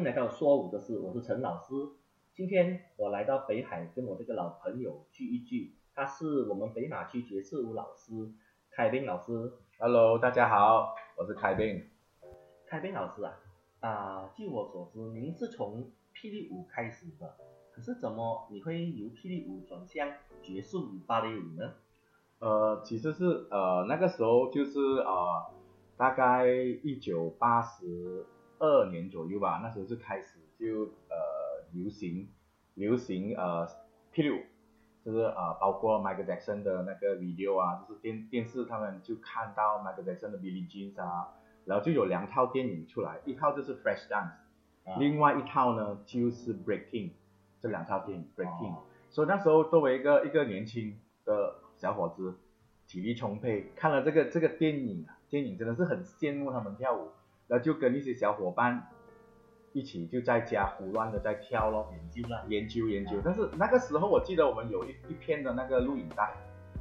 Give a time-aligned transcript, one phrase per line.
[0.00, 1.74] 迎来到说舞的事，我是陈老师。
[2.32, 5.74] 今天我来到北海，跟我这个老朋友聚一聚。
[5.94, 8.32] 他是我们北马区爵士舞老师
[8.70, 9.52] 凯宾老师。
[9.78, 11.84] Hello，大家好，我是凯宾。
[12.66, 13.34] 凯宾老师啊，
[13.80, 17.36] 啊，据我所知，您是从霹雳舞开始的，
[17.70, 21.74] 可是怎么你会由霹雳舞转向爵士舞、芭蕾舞呢？
[22.38, 25.44] 呃，其实是呃那个时候就是呃
[25.98, 26.48] 大概
[26.82, 28.24] 一九八十
[28.60, 32.28] 二年左右吧，那时候就开始就呃流行
[32.74, 33.66] 流行呃
[34.14, 34.40] 霹雳舞，
[35.04, 44.30] 就是呃包括 Michael Jackson 的那个 video 啊，就是电电视他们就看到 Michael Jackson 的 Billie Jean 啊，然后就有两套电影出来，一套就是 Fresh Dance，、
[44.84, 47.10] 啊另外一套呢就是 Breaking，
[47.60, 48.72] 这两套电影 Breaking。
[48.74, 52.32] 哦所以那时候作为一个一个年轻的小伙子，
[52.86, 57.08] 体力充沛，看了这个这个电影啊，电影真的是很羡慕他们跳舞，
[57.50, 58.86] 然后就跟一些小伙伴
[59.72, 62.44] 一起就在家胡乱的在跳咯，研究了。
[62.46, 63.20] 研究研究。
[63.24, 66.32] 但是那个时候我记得我们有一一片的那个录影带，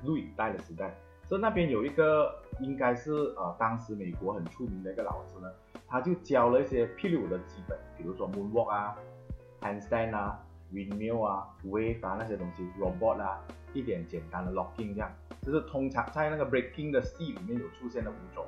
[0.05, 0.95] 录影带的时代，
[1.25, 5.51] 所以那边有一个应该是呃当时美国很出名的一个老师呢，
[5.87, 8.95] 他就教了一些霹雳舞的基本，比如说 moonwalk 啊、
[9.61, 10.39] handstand 啊、
[10.71, 13.41] windmill 啊、wave 啊那些东西，robot 啊，
[13.73, 15.11] 一点简单的 locking 这样，
[15.41, 18.45] 就是通常在那个 breaking 的戏里面有出现的舞种，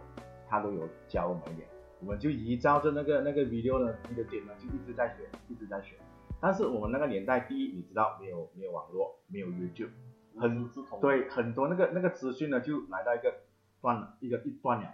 [0.47, 1.67] 他都有教我们一点，
[2.01, 5.95] 我们就依照着那个那个 video 呢，那个点呢就一直在学，一直在学。
[6.39, 9.91] 但是我们那个年代，第一你知道没有没有网络，没有 YouTube，
[10.35, 10.67] 很。
[10.99, 13.31] 对，很多那个那个资讯呢，就来到一个
[13.81, 14.89] 断一个一断了，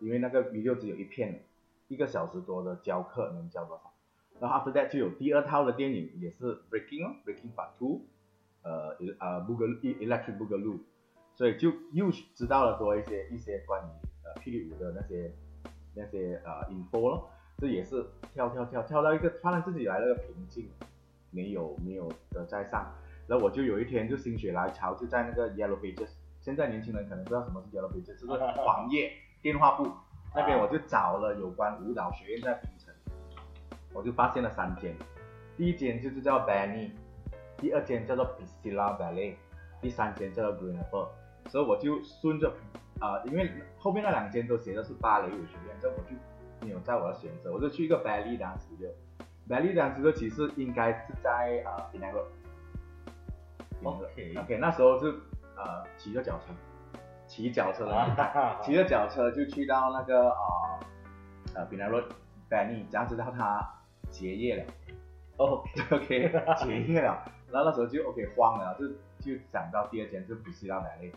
[0.00, 1.44] 因为那个 video 只有一片，
[1.88, 3.94] 一个小时多的教课能教多少？
[4.38, 8.02] 然后 after that 就有第二套的电影，也是 Breaking 哦，Breaking Part Two，
[8.62, 10.80] 呃呃 Boogaloo Electric Boogaloo，
[11.36, 13.86] 所以就又知道了多一些一些关于
[14.24, 15.32] 呃霹雳舞的那些
[15.94, 20.70] 那些呃 info 咯，这也是跳跳跳跳到一个突然自己来了个瓶颈，
[21.30, 22.92] 没有没有的再上。
[23.28, 26.08] 然后我就有一天就心血来潮，就在那个 Yellow Pages，
[26.40, 29.90] 现在年轻人可能不知道什么是 Yellow Pages，就是 黄页电话簿
[30.34, 32.92] 那边我就找了有关舞蹈学院在槟城，
[33.92, 34.94] 我就发现了三间，
[35.56, 36.90] 第一间就是叫 Benny，
[37.58, 39.36] 第二间叫做 Priscilla Ballet，
[39.80, 41.08] 第三间叫做 Green Apple，
[41.48, 42.52] 所以我就顺着
[43.02, 46.14] 啊、因为后面那两间都写的是芭蕾舞学院，这我就
[46.64, 48.92] 没有在我的选择，我就去一个 Ballet Dance Studio。
[49.48, 52.20] Ballet Dance Studio 其实应该是在呃 p e n a n g
[53.82, 55.12] OK OK，那时候是
[55.56, 56.54] 呃骑着脚车，
[57.26, 60.78] 骑脚车的年代，啊， 骑着脚车就去到那个啊
[61.56, 62.06] 呃 b i n a r o d
[62.48, 63.68] Benny，这样知道他
[64.10, 64.72] 结业了。
[65.38, 66.32] OK，，OK
[66.64, 68.86] 结业了，然后那时候就 OK 慌了，就
[69.18, 71.12] 就想到第二间是 p r i s c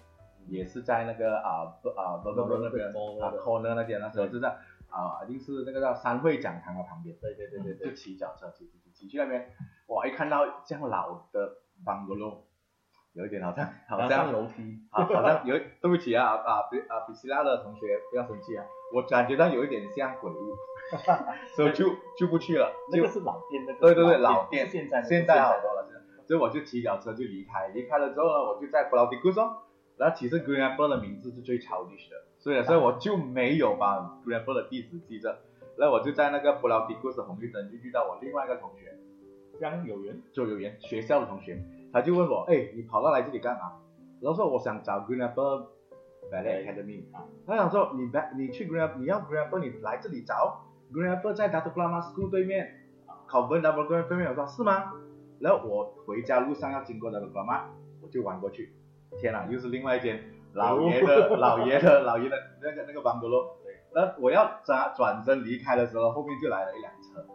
[0.48, 4.50] 也是在那个啊不啊不不不那边啊 corner 那边，那时候就在
[4.90, 7.90] 啊一定是那个叫三会讲堂的旁边，对对对对对。
[7.90, 9.50] 就，骑脚车骑骑骑骑去那边，
[9.88, 12.44] 哇一看到这样老的 bungalow，
[13.14, 20.56] 有一点好像好像楼梯，啊，好像有，对不起啊啊比啊比希拉的同学不要生气啊，我感觉到有一点像鬼屋，
[21.56, 25.88] 所以就就不去了，就那个是老店，那个对对对老店，现在现在好多了，
[26.26, 29.58] 所以我就骑脚车就离开，离开了之后呢，我就在 i c u s 哦，
[29.98, 35.40] 然后其实 Green Apple 的名字是最 childish 的，所以所以我就没有把 Green Apple 的地址记着，
[35.78, 38.98] 然后我就在那个 p l a t i c u s 红绿灯就遇到我另外一个同学，
[39.60, 40.22] 这样有缘。
[40.34, 41.64] 就有缘学校的同学，
[41.94, 43.80] 他就问我，哎，你跑到来这里干嘛？
[44.22, 45.68] 然后说我想找 Green Apple
[46.32, 52.30] Ballet Academy 啊，他想说你 ba 你去 Green，你要 Green Apple 你来这里找 Green Apple 在 Dato Plama School
[52.30, 52.88] 对面
[53.30, 54.94] c o v e n t Double Green 对面，我说是吗？
[55.40, 57.64] 然后我回家路上要经过 Dato Plama，
[58.02, 58.74] 我就玩过去，
[59.20, 67.26] 天啊，又是另外一间老爷的 老爷的老爷的那个那个 bungalow，对，然后我要转转身离开的时候，后面就来了一辆车。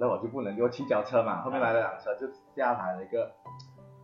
[0.00, 3.32] 那我就不能，我骑脚车嘛，后面来了辆车，就下来了一个，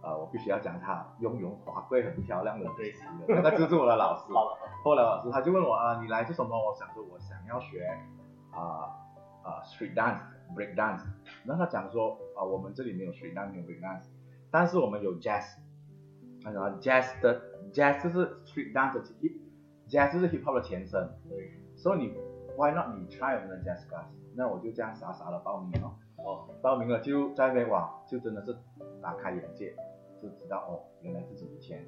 [0.03, 4.25] 呃，我必须要讲他雍容华贵、很漂亮的对型的，那个就是我的老师。
[4.83, 6.51] 后来老师他就问我啊，你来做什么？
[6.51, 7.87] 我想说我想要学
[8.51, 8.91] 啊
[9.45, 10.19] 啊、street dance、
[10.57, 11.05] break dance。
[11.47, 14.09] 然后他讲说啊，我们这里没有 street dance，没有 break dance，
[14.51, 15.45] 但是我们有 jazz。
[16.45, 17.41] 他说 jazz 的
[17.73, 19.33] jazz 是 street dance 的 hip
[19.89, 21.09] jazz 就是 hip hop 的前身。
[21.29, 22.15] 对，所以你
[22.57, 24.05] why not 你 try 我们的 jazz class？
[24.37, 25.91] 那我就这样傻傻的报名了。
[26.17, 28.57] 哦，报名了就在那边哇，就真的是
[29.03, 29.75] 打开眼界，
[30.23, 31.85] 就知道哦，原来自己以前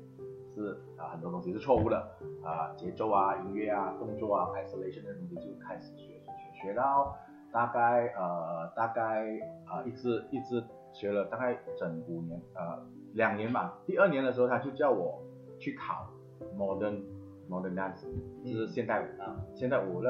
[0.55, 1.97] 是啊很多东西是错误的
[2.44, 7.17] 啊，节奏啊、音乐啊、动作啊、isolation 的东西就开始学学学学到
[7.50, 9.25] 大概呃大概
[9.64, 10.62] 啊、一直一直
[10.98, 12.82] 学了大概整五年呃
[13.12, 15.22] 两年吧，第二年的时候他就叫我
[15.58, 16.10] 去考
[16.56, 17.02] modern
[17.50, 18.02] modern dance，
[18.43, 19.04] 就是现代舞。
[19.22, 20.08] 啊，现代舞呢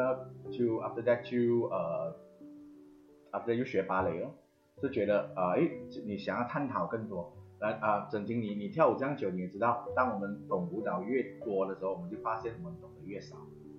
[0.51, 2.15] 就 after that 就呃
[3.33, 4.33] after 又学芭蕾咯，
[4.81, 5.69] 就觉得呃哎
[6.05, 13.37] 你想要探讨更多，来啊整经你你跳舞这样久，你也知道，当我们懂舞蹈越多的时候，我们就发现我们懂得越少，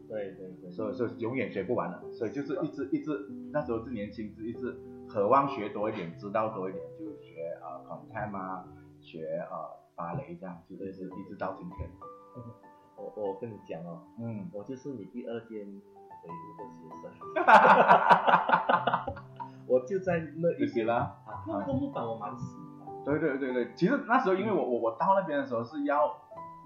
[0.10, 3.12] 对对对，所以所以永远学不完的，所以就是一直一直
[3.52, 4.78] 那时候是年轻，是一直
[5.08, 6.84] 渴望学多一点，知道多一点，
[7.88, 8.66] 就学啊 contem 啊，
[9.00, 11.90] 学啊芭蕾这样，就对是一直到今天，
[12.96, 15.66] 我我跟你讲哦，嗯，我就是你第二间
[16.22, 16.32] 北舞
[17.04, 17.36] 的学生，
[19.68, 20.60] 我就在那一边。
[20.60, 21.18] 谢谢啦。
[21.26, 26.14] 啊，那个木板我蛮喜欢，对对对对，其实那时候因为我我我到那边的时候是要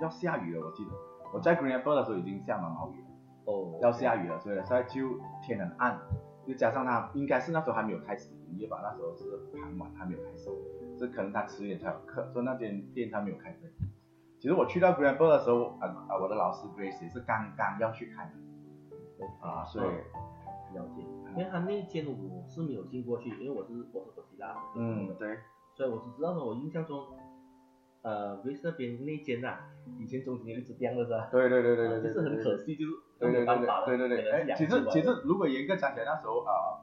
[0.01, 0.91] 要下雨了，我记得。
[1.33, 3.07] 我在 Green Apple 的时候已经下毛毛雨了，
[3.45, 5.97] 哦，要下雨了，所以现在就天很暗，
[6.45, 10.49] 又加上它应该是那时候还没有开始营业吧，那时候是傍晚还没有开始，
[11.01, 13.71] 这可能他十点才有课，所以那间店他没有开门。
[14.39, 19.85] 其实我去到 Apple 的时候，啊、啊我的老师 Grace 也是刚刚要去开门啊，所以
[20.75, 21.01] 了解，
[21.31, 22.15] 因为他那间我
[22.47, 25.39] 是没有进过去，因为我是我是哥斯拉，嗯对，
[25.73, 27.03] 所以我只知道说，我印象中，
[28.03, 29.57] 呃，，Grace 那边那间呐、
[29.99, 31.29] 以前中间有一只亮的是吧？
[31.31, 36.81] 对对对对对啊对，就是很可惜，就是对对对没办法了，对对对对，可能是哎，其实其实如果严格讲起来，那时候啊、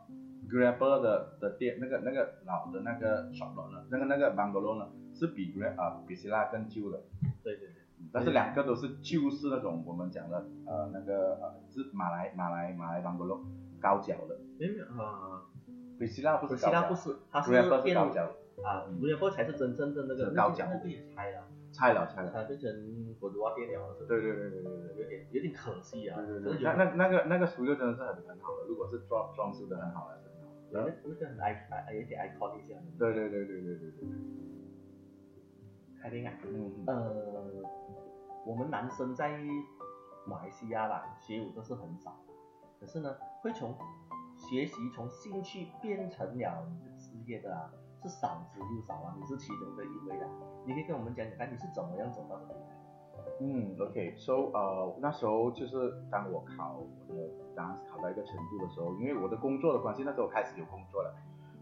[0.51, 7.03] Grabber 的的店那个那个老的那个 shop 呢，那个那个 bungalow 呢，是比 Grab 啊比希腊更旧的，
[7.43, 7.75] 对对对，
[8.13, 13.41] 但是两个都是旧式那种我们讲的呃那个呃是马来马来马来 bungalow
[13.81, 15.45] 高脚的，没有啊，
[15.99, 18.31] 比希腊不是高脚不是，它是，Grabber 高脚，
[18.65, 21.43] 啊，瑞波才是真正的那个是高脚那个也拆了，
[21.73, 24.73] 拆了拆了，它变成果子蛙店了，对对对对对。
[24.97, 26.19] 有点有点可惜啊，
[26.63, 30.15] 那那那个那个 studio 真的是很很好的，如果是装装饰的很好还
[31.03, 32.75] 不是很爱爱，有点爱靠一下。
[32.99, 34.09] 对对对对对对对。
[36.01, 36.33] 开心啊！
[36.45, 36.85] 嗯。
[36.87, 37.63] 呃，
[38.47, 39.39] 我们男生在
[40.27, 42.17] 马来西亚吧，学武都是很少，
[42.79, 43.75] 可是呢，会从
[44.37, 47.73] 学习从兴趣变成了职业的啊，
[48.03, 49.17] 是少之又少啊。
[49.19, 50.29] 你是其中的一位啊，
[50.67, 52.78] 你可以跟我们讲讲看，你是怎么样走到这里来？
[53.39, 53.45] 的？
[53.47, 61.15] 嗯，OK，so 呃那时候就是当我考我的 dance 考到一个程度的时候，因为我的工作的关系，那时候我开始有工作了，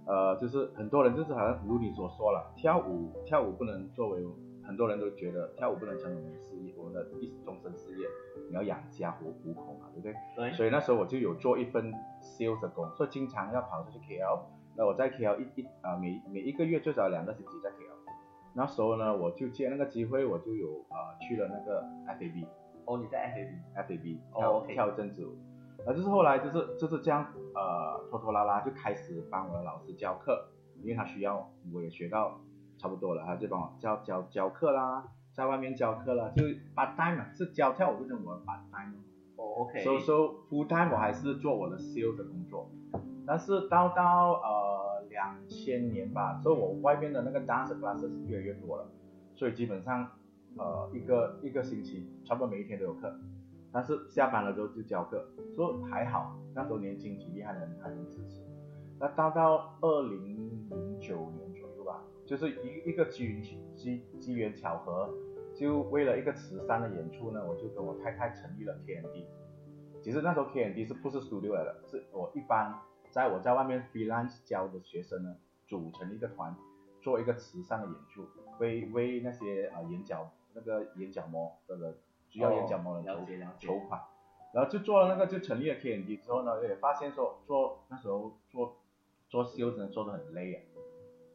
[0.06, 4.24] 呃，就是很多人就是好像如你所说了，跳舞跳舞不能作为
[4.64, 8.06] 很多人都觉得跳舞不能成为我们的事业，我们的一终身事业，
[8.48, 10.14] 你要养家糊糊口嘛，对不对？
[10.34, 14.40] 对，所以那时候我就有做一份 sales 的工，所以经常要跑出去 KL。
[14.78, 17.85] 那我在 KL 一一啊、每每一个月最少两个星期在 KL。
[18.56, 21.82] 那时候呢，我就借那个机会，我就有啊、去了那个
[22.18, 22.46] FAB
[22.86, 25.36] 哦，你在 FAB，FAB 哦跳、OK 跳一阵子舞。
[25.86, 30.48] 啊，就是后来就是就是这样呃拖拖拉拉就开始帮我的老师教课，
[30.82, 32.40] 因为他需要我也学到
[32.78, 35.04] 差不多了，他就帮我教教教课啦，
[35.34, 36.42] 在外面教课啦，就
[36.74, 38.96] part time 嘛，是教跳舞变成我的 part time。
[39.36, 40.12] 哦，OK，so so
[40.48, 42.70] full time 我还是做我的 sales 的工作，
[43.26, 44.85] 但是到到呃
[45.16, 48.86] 两千年吧，所以我外面的那个 dance classes 越来越多了，
[49.34, 50.06] 所以基本上
[50.58, 53.18] 呃一个一个星期差不多每一天都有课，
[53.72, 58.44] 但是下班了之后就教课，所以还好那时候年轻体力还能还能支持。
[59.00, 63.42] 那到到二零零九年左右吧，就是一一个机缘
[63.74, 65.08] 机机缘巧合，
[65.54, 69.24] 就为了一个慈善的演出呢，我就跟我太太成立了 KND。
[70.02, 71.82] 其实那时候 KND 是不是 studio 来的？
[71.86, 72.72] 是我一般
[73.16, 76.54] 在我在外面 freelance 教的学生呢，组成一个团，
[77.00, 81.96] 做一个慈善的演出，为为那些呃眼角那个眼角膜的人
[82.28, 83.98] 需要眼角膜的人筹、筹款。
[84.52, 88.76] 然后就做了那个，就成立了 KND 之后呢，也发现说做那时候做
[89.30, 90.60] 做 sales 呢做的很累啊，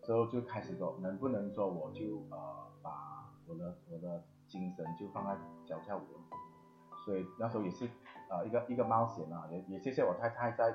[0.04, 5.36] 之后就开始说能不能说我就呃把我的我的精神就放在
[5.66, 6.20] 教跳舞了，
[7.04, 7.90] 所以那时候也是
[8.30, 10.72] 呃一个一个冒险啊，也也谢谢我太太在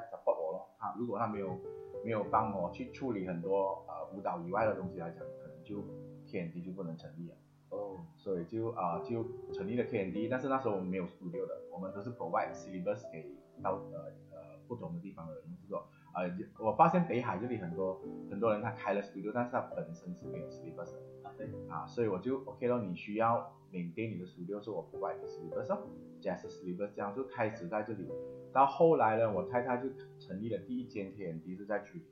[0.99, 1.59] 如果他没有
[2.05, 5.83] 没有帮我去处理很多呃舞蹈以外的东西来讲，可能就
[6.26, 7.35] KND 就不能成立了。
[7.71, 13.26] 哦，所以就啊、就成立了 KND，但是那时候我们没有 studio 的，我们都是 provide syllabus 给
[13.62, 15.83] 到呃呃不同的地方的人，就是
[16.16, 25.78] 说啊、我发现北海这里很多很多人他开了 studio，但是他本身是没有 sleepers 的啊对，啊，所以我就 OK 了，你需要 maintain 你的 studio，是我 provide 的 syllabus 哦
[26.20, 28.08] ，just syllabus 这样就开始在这里，
[28.52, 32.06] 到后来呢，我太太就成立了第一间 TNT 是在居林。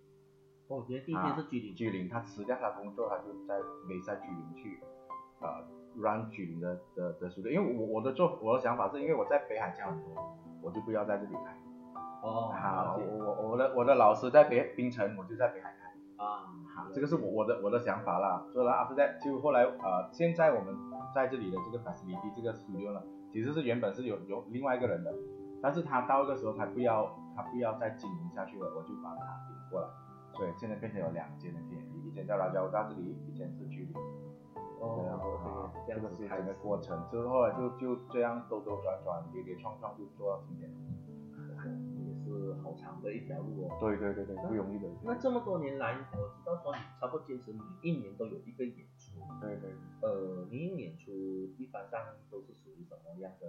[0.68, 3.54] 哦，原来第一天是居里，居林，他辞掉他工作，他就在
[3.88, 4.80] 没在居林去
[5.40, 5.62] 呃
[5.96, 11.56] run 居林的的的书队，因为我我的做我的想法是因为我在北海教很多，我就不要在这里开。
[12.24, 15.84] 哦，好，我我我的我的老师在北槟城，我就在北海开。
[16.16, 18.42] 啊，好，这个是我我的我的想法啦。
[18.50, 20.74] 所以呢，after that 就后来呃，现在我们
[21.14, 25.12] 在这里的这个 facility 这个 studio 呢，其实是原本是有有另外一个人的，
[25.60, 29.88] 但是他到一个时候他不要他不要再经营下去了，我就把他顶过来。
[30.32, 31.76] 所以现在变成有两间的 D，
[32.08, 33.92] 一间在拉加乌达这里，一间是距离。
[33.92, 40.70] 对啊，哦，这样这个是开始个过程，之后后来就就这样兜兜转转，跌跌撞撞就做到今天。
[42.34, 43.76] 也是好长的一条路哦。
[43.80, 44.88] 对对对对，不容易的。
[45.02, 49.70] 那这么多年来，我知道说你差不多坚持每一年都有一个演出，对对。
[50.02, 51.12] 呃，你演出
[51.58, 52.00] 一般上
[52.30, 53.46] 都是属于什么样的？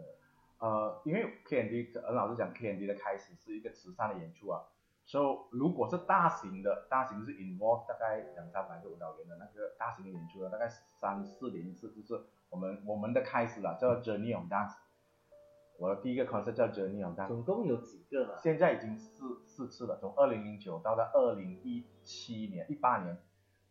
[0.59, 4.63] 呃，因为 K N D，恩老师讲 K N D 的开始是一个慈善的演出啊，
[5.05, 14.75] 所以如果是大型的，大型是 involve 大概两三百个舞蹈员的那个大型的演出呢，大概三四年一次，就是我们我们的开始了，叫 Journey of Dance。
[15.77, 18.37] 我的第一个 concert 叫 Journey 总共有几个了？
[18.37, 23.17] 现在已经四四次了，从二零零九到到二零一七年、一八年，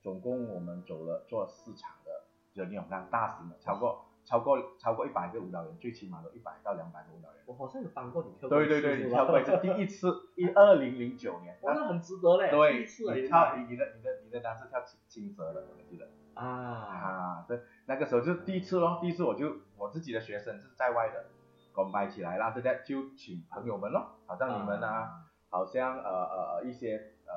[0.03, 7.43] 总共我们走了做了四场的 Journey 大型的，超过超过超过一百个舞蹈员，最起码都一百到两百个舞蹈员。
[7.47, 8.59] 我好像有帮过你跳过。
[8.59, 12.51] 对对对，你跳过一次，第一次一二零零九年， 哇，那很值得嘞。
[12.51, 21.27] 第对，一次啊，你跳你你的你的你的单是跳青青蛇的，我记得啊，啊，对，那个时候就第一次咯，第一次我就我自己的学生是在外的，
[21.75, 27.35] 公摆起来，然后大家就请朋友们咯，好像你们啊，好像呃呃一些呃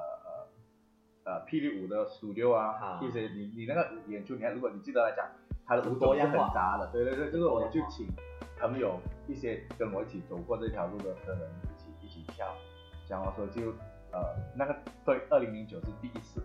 [1.25, 5.27] 呃呃霹雳舞的 studio 啊啊，一些你你那个演出，你看如果你记得来讲，
[5.65, 8.07] 他的舞种是很杂的，对对对，就是我就请
[8.59, 12.53] 朋友一些跟我一起走过这条路的的人一起一起跳，
[13.07, 13.71] 这样我说就
[14.11, 16.41] 呃那个对，二零零九是第一次，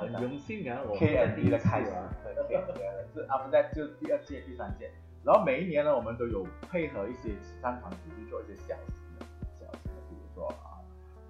[0.00, 2.08] 很荣幸啊，我 K N 第 D 的开始，啊。
[2.24, 4.90] 对 D 的是 after that 就第二届、第三届，
[5.24, 10.80] 然后每一年呢，我们都有配合一些慈善团体去做一些小型的、小型的，比如说啊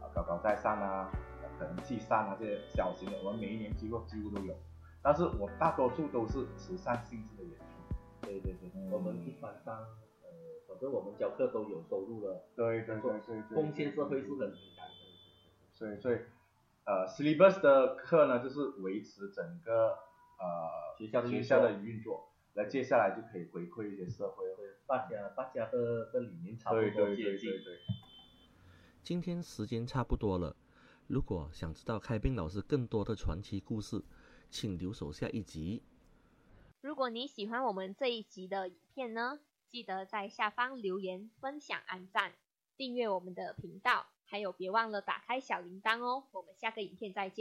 [0.00, 1.11] 啊高高在上啊，
[1.59, 4.54] 可能气扇啊这些小型的，我们每一年几乎几乎都有，
[5.02, 7.64] 但是我大多数都是慈善性质的演出。
[8.23, 10.28] 对对对，我们一般上呃，
[10.68, 14.90] 反正我们教课都有收入了，对对对对，贡献社会是很应该的。
[15.73, 16.18] 所以所以
[16.85, 19.99] 呃 syllabus 的课呢，就是维持整个
[20.38, 24.45] 呃学校的学校的运作，那接下来就可以回馈一些社会
[24.87, 27.50] 大家大家的的理念差不对对多接近。
[27.50, 27.80] 对对对。
[29.02, 30.57] 今天时间差不多了，
[31.07, 34.02] 如果想知道开斌老师更多的传奇故事，
[34.50, 35.83] 请留守下一集。
[36.80, 39.38] 如果你喜欢我们这一集的影片呢，
[39.69, 42.33] 记得在下方留言、分享、按赞、
[42.76, 46.25] 订阅我们的频道，还有别忘了打开小铃铛哦。
[46.33, 47.38] 我们下个影片再见。